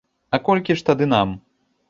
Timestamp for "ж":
0.79-0.85